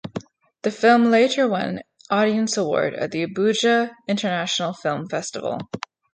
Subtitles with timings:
[0.63, 5.59] The film later won Audience Award at the Abuja International Film Festival.